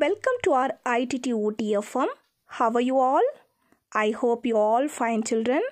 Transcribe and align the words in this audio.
Welcome 0.00 0.34
to 0.42 0.52
our 0.52 0.72
ITT 0.84 1.28
OTFM. 1.34 2.08
How 2.56 2.70
are 2.70 2.82
you 2.82 2.98
all? 2.98 3.22
I 3.94 4.10
hope 4.10 4.44
you 4.44 4.58
all 4.58 4.88
fine 4.88 5.22
children. 5.22 5.62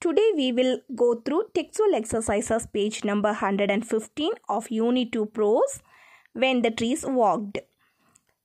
Today 0.00 0.32
we 0.34 0.50
will 0.50 0.80
go 0.96 1.14
through 1.14 1.44
textual 1.54 1.94
exercises 1.94 2.66
page 2.66 3.04
number 3.04 3.28
115 3.28 4.32
of 4.48 4.68
Unit 4.68 5.12
2 5.12 5.26
Prose 5.26 5.80
When 6.32 6.62
the 6.62 6.72
Trees 6.72 7.04
Walked. 7.06 7.58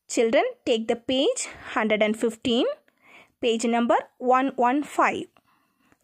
Children 0.08 0.44
take 0.68 0.88
the 0.88 0.96
page 0.96 1.48
115, 1.74 2.68
page 3.42 3.66
number 3.66 3.98
115. 4.20 5.26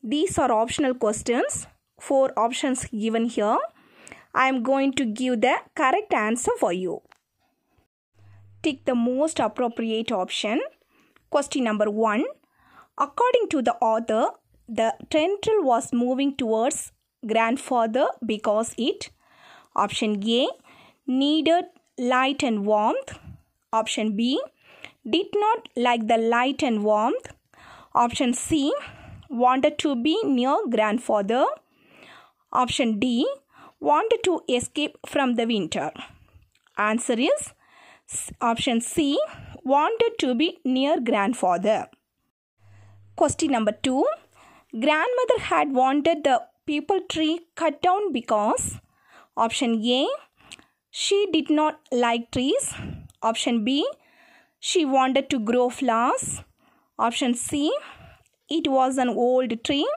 These 0.02 0.39
are 0.39 0.52
optional 0.52 0.95
questions. 0.95 1.68
Four 2.00 2.34
options 2.36 2.86
given 2.86 3.25
here. 3.25 3.59
I 4.34 4.48
am 4.48 4.64
going 4.64 4.93
to 4.93 5.05
give 5.05 5.41
the 5.41 5.57
correct 5.75 6.16
answer 6.16 6.54
for 6.59 6.73
you. 6.73 7.04
Take 8.64 8.86
the 8.86 8.95
most 8.95 9.39
appropriate 9.39 10.12
option. 10.12 10.62
Question 11.30 11.66
number 11.66 11.90
1. 11.90 12.23
According 12.98 13.49
to 13.49 13.62
the 13.62 13.73
author, 13.76 14.30
the 14.67 14.94
tendril 15.09 15.63
was 15.63 15.91
moving 15.91 16.35
towards 16.38 16.91
grandfather 17.27 18.07
because 18.26 18.73
it 18.77 19.09
option 19.76 20.23
A 20.23 20.48
needed 21.05 21.66
light 21.98 22.44
and 22.44 22.66
warmth 22.66 23.18
option 23.73 24.16
B 24.16 24.41
did 25.09 25.27
not 25.35 25.68
like 25.76 26.07
the 26.07 26.18
light 26.18 26.63
and 26.63 26.84
warmth 26.84 27.34
option 27.93 28.34
C 28.34 28.73
wanted 29.30 29.77
to 29.80 29.95
be 29.95 30.18
near 30.23 30.57
grandfather 30.70 31.45
option 32.52 32.99
D 32.99 33.27
wanted 33.80 34.23
to 34.23 34.41
escape 34.48 34.95
from 35.05 35.35
the 35.35 35.45
winter 35.45 35.91
answer 36.77 37.13
is 37.13 37.54
option 38.41 38.81
C 38.81 39.20
wanted 39.63 40.13
to 40.20 40.35
be 40.35 40.59
near 40.66 40.99
grandfather. 40.99 41.88
Question 43.15 43.51
number 43.51 43.71
2 43.71 44.05
grandmother 44.71 45.40
had 45.40 45.71
wanted 45.71 46.24
the 46.24 46.41
peepul 46.68 47.07
tree 47.09 47.41
cut 47.55 47.81
down 47.81 48.12
because 48.12 48.79
option 49.37 49.76
A 49.85 50.07
she 50.90 51.27
did 51.31 51.49
not 51.49 51.79
like 51.91 52.31
trees. 52.31 52.74
Option 53.21 53.63
B 53.63 53.87
she 54.59 54.85
wanted 54.85 55.29
to 55.29 55.40
grow 55.40 55.70
flowers. 55.70 56.41
Option 56.98 57.34
C 57.34 57.71
it 58.49 58.68
was 58.68 58.98
an 58.98 59.09
old 59.09 59.63
tree. 59.63 59.87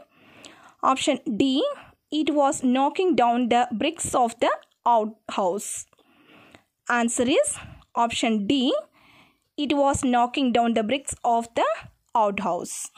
Option 0.82 1.18
D 1.36 1.64
it 2.10 2.34
was 2.34 2.62
knocking 2.62 3.16
down 3.16 3.48
the 3.48 3.66
bricks 3.72 4.14
of 4.14 4.38
the 4.40 4.50
outhouse. 4.86 5.86
Answer 6.88 7.24
is 7.24 7.58
option 7.96 8.46
D 8.46 8.74
it 9.56 9.74
was 9.74 10.04
knocking 10.04 10.52
down 10.52 10.74
the 10.74 10.82
bricks 10.82 11.14
of 11.24 11.48
the 11.54 11.64
outhouse. 12.14 12.90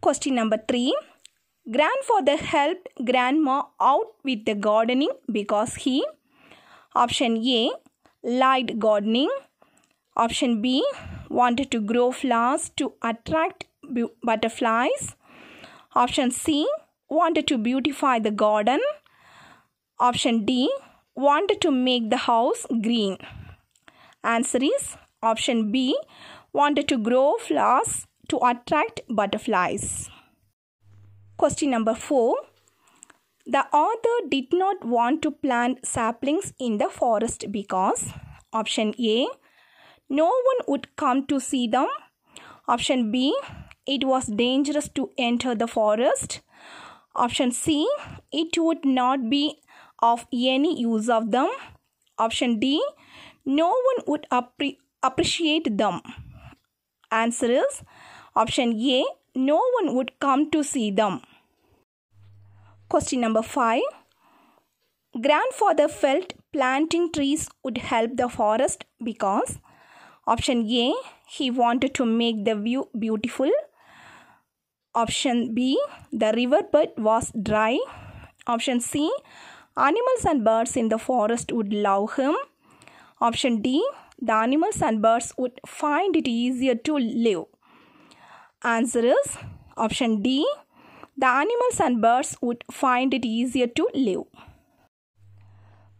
Question 0.00 0.36
number 0.36 0.58
3. 0.68 0.94
Grandfather 1.72 2.36
helped 2.36 2.88
grandma 3.04 3.62
out 3.80 4.12
with 4.22 4.44
the 4.44 4.54
gardening 4.54 5.10
because 5.32 5.74
he 5.74 6.04
option 6.94 7.36
A 7.38 7.72
liked 8.22 8.78
gardening. 8.78 9.30
Option 10.16 10.62
B 10.62 10.86
wanted 11.28 11.72
to 11.72 11.80
grow 11.80 12.12
flowers 12.12 12.70
to 12.76 12.92
attract 13.02 13.64
butterflies. 14.22 15.16
Option 15.96 16.30
C 16.30 16.68
wanted 17.08 17.48
to 17.48 17.58
beautify 17.58 18.20
the 18.20 18.30
garden. 18.30 18.80
Option 19.98 20.44
D 20.44 20.72
wanted 21.16 21.60
to 21.62 21.72
make 21.72 22.10
the 22.10 22.18
house 22.18 22.66
green 22.82 23.16
answer 24.24 24.58
is 24.62 24.96
option 25.22 25.70
B 25.70 25.96
wanted 26.52 26.88
to 26.88 26.98
grow 26.98 27.36
flowers 27.38 28.06
to 28.28 28.38
attract 28.38 29.00
butterflies. 29.08 30.08
Question 31.36 31.70
number 31.70 31.94
4. 31.94 32.36
The 33.46 33.66
author 33.72 34.28
did 34.30 34.46
not 34.52 34.84
want 34.84 35.20
to 35.22 35.30
plant 35.30 35.86
saplings 35.86 36.52
in 36.58 36.78
the 36.78 36.88
forest 36.88 37.46
because 37.52 38.08
option 38.52 38.94
A 38.98 39.26
no 40.08 40.26
one 40.26 40.60
would 40.68 40.96
come 40.96 41.26
to 41.26 41.40
see 41.40 41.66
them. 41.66 41.88
Option 42.68 43.10
B 43.10 43.36
it 43.86 44.04
was 44.04 44.26
dangerous 44.26 44.88
to 44.90 45.10
enter 45.18 45.54
the 45.54 45.66
forest. 45.66 46.40
Option 47.14 47.52
C 47.52 47.86
it 48.32 48.56
would 48.56 48.84
not 48.84 49.28
be 49.28 49.58
of 50.00 50.26
any 50.32 50.80
use 50.80 51.08
of 51.08 51.30
them. 51.30 51.50
Option 52.18 52.58
D 52.58 52.82
no 53.46 53.68
one 53.68 54.04
would 54.06 54.26
appre- 54.30 54.78
appreciate 55.02 55.76
them. 55.76 56.00
Answer 57.10 57.50
is 57.50 57.82
Option 58.34 58.72
A 58.80 59.04
No 59.34 59.60
one 59.80 59.94
would 59.94 60.18
come 60.18 60.50
to 60.50 60.64
see 60.64 60.90
them. 60.90 61.20
Question 62.88 63.20
number 63.20 63.42
5. 63.42 63.82
Grandfather 65.20 65.88
felt 65.88 66.32
planting 66.52 67.12
trees 67.12 67.48
would 67.62 67.78
help 67.78 68.16
the 68.16 68.28
forest 68.28 68.84
because 69.02 69.58
Option 70.26 70.66
A 70.66 70.94
He 71.28 71.50
wanted 71.50 71.94
to 71.94 72.06
make 72.06 72.44
the 72.44 72.54
view 72.54 72.88
beautiful. 72.98 73.50
Option 74.94 75.54
B 75.54 75.78
The 76.12 76.32
riverbed 76.34 76.92
was 76.96 77.30
dry. 77.42 77.78
Option 78.46 78.80
C 78.80 79.12
Animals 79.76 80.24
and 80.24 80.44
birds 80.44 80.76
in 80.76 80.88
the 80.88 80.98
forest 80.98 81.52
would 81.52 81.72
love 81.72 82.14
him. 82.14 82.36
Option 83.26 83.62
D 83.62 83.82
The 84.20 84.34
animals 84.34 84.82
and 84.82 85.00
birds 85.00 85.32
would 85.38 85.58
find 85.66 86.14
it 86.14 86.26
easier 86.28 86.74
to 86.88 86.96
live. 86.98 87.44
Answer 88.62 89.02
is 89.12 89.38
option 89.78 90.20
D. 90.20 90.46
The 91.16 91.26
animals 91.26 91.80
and 91.80 92.02
birds 92.02 92.36
would 92.42 92.64
find 92.70 93.14
it 93.14 93.24
easier 93.24 93.66
to 93.78 93.88
live. 93.94 94.24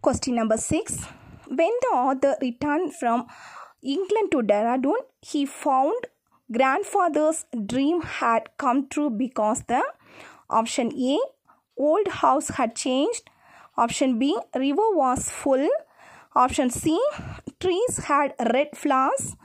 Question 0.02 0.34
number 0.34 0.58
6. 0.58 0.98
When 1.46 1.72
the 1.86 1.94
author 2.00 2.34
returned 2.42 2.92
from 2.94 3.26
England 3.82 4.30
to 4.32 4.42
Dehradun, 4.42 5.00
he 5.22 5.46
found 5.46 6.08
grandfather's 6.52 7.46
dream 7.64 8.02
had 8.02 8.50
come 8.58 8.86
true 8.88 9.08
because 9.08 9.62
the 9.62 9.82
option 10.50 10.92
A 10.92 11.18
old 11.78 12.14
house 12.20 12.48
had 12.60 12.76
changed, 12.76 13.30
option 13.78 14.18
B 14.18 14.38
river 14.54 14.90
was 15.02 15.30
full, 15.30 15.68
option 16.34 16.70
C 16.70 17.00
trees 17.60 17.98
had 18.04 18.34
red 18.52 18.76
flowers, 18.76 19.36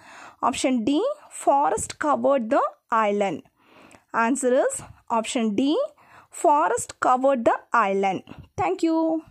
option 0.42 0.84
D 0.84 1.04
forest 1.32 2.00
covered 2.00 2.50
the 2.50 2.62
island. 2.92 3.44
Answer 4.14 4.54
is 4.66 4.82
option 5.10 5.56
D. 5.56 5.78
Forest 6.32 7.00
covered 7.00 7.46
the 7.46 7.56
island. 7.72 8.24
Thank 8.58 8.84
you. 8.84 9.24